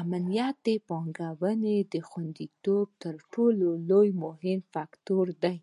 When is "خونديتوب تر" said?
2.08-3.14